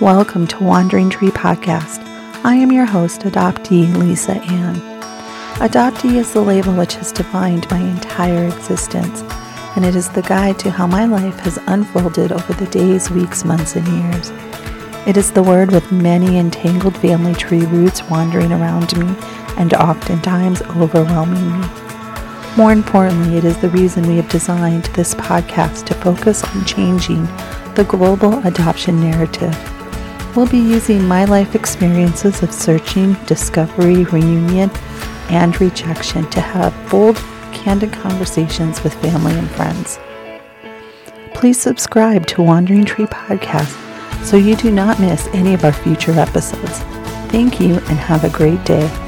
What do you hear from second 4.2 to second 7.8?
Ann. Adoptee is the label which has defined my